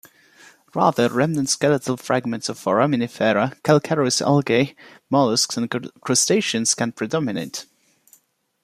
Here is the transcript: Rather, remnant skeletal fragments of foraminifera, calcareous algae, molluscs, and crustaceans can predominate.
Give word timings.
Rather, 0.73 1.07
remnant 1.09 1.47
skeletal 1.47 1.95
fragments 1.95 2.49
of 2.49 2.57
foraminifera, 2.57 3.53
calcareous 3.61 4.19
algae, 4.19 4.75
molluscs, 5.11 5.57
and 5.57 5.69
crustaceans 6.01 6.73
can 6.73 6.91
predominate. 6.91 7.67